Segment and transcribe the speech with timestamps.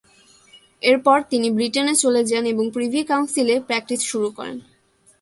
[0.81, 4.57] এরপর তিনি ব্রিটেনে চলে যান এবং প্রিভি কাউন্সিলে প্র্যাকটিস শুরু করেন।